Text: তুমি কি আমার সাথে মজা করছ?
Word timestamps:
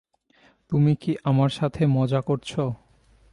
তুমি 0.71 0.93
কি 0.95 1.11
আমার 1.23 1.49
সাথে 1.49 1.81
মজা 1.87 2.21
করছ? 2.21 2.51